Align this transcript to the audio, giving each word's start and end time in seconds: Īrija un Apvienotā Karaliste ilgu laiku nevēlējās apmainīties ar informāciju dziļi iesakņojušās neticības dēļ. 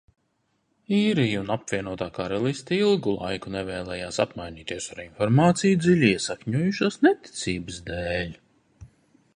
Īrija 0.99 1.41
un 1.41 1.51
Apvienotā 1.55 2.07
Karaliste 2.15 2.79
ilgu 2.85 3.13
laiku 3.25 3.53
nevēlējās 3.57 4.19
apmainīties 4.27 4.89
ar 4.95 5.03
informāciju 5.05 5.81
dziļi 5.85 6.11
iesakņojušās 6.17 7.01
neticības 7.09 7.81
dēļ. 7.93 8.35